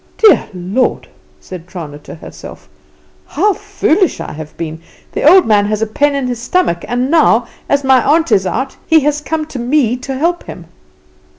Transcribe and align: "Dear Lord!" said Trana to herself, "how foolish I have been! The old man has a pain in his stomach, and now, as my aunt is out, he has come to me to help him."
"Dear 0.17 0.49
Lord!" 0.55 1.07
said 1.39 1.67
Trana 1.67 1.99
to 1.99 2.15
herself, 2.15 2.67
"how 3.27 3.53
foolish 3.53 4.19
I 4.19 4.31
have 4.31 4.57
been! 4.57 4.81
The 5.11 5.21
old 5.21 5.45
man 5.45 5.67
has 5.67 5.83
a 5.83 5.85
pain 5.85 6.15
in 6.15 6.25
his 6.25 6.39
stomach, 6.41 6.83
and 6.87 7.11
now, 7.11 7.45
as 7.69 7.83
my 7.83 8.03
aunt 8.03 8.31
is 8.31 8.47
out, 8.47 8.77
he 8.87 9.01
has 9.01 9.21
come 9.21 9.45
to 9.45 9.59
me 9.59 9.95
to 9.97 10.17
help 10.17 10.45
him." 10.45 10.65